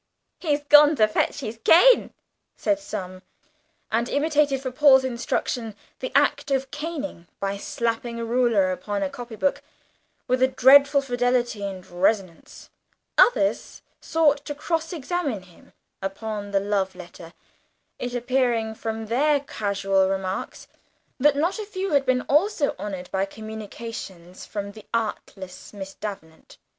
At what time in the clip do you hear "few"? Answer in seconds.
21.63-21.91